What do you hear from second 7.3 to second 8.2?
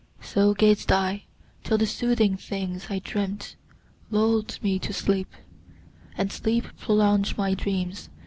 my dreams!